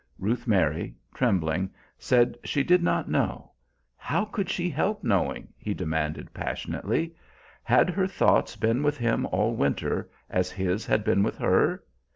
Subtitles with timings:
[0.17, 1.69] Ruth Mary, trembling,
[1.99, 3.51] said she did not know.
[3.97, 5.53] How could she help knowing?
[5.59, 7.15] he demanded passionately.
[7.61, 11.83] Had her thoughts been with him all winter, as his had been with her?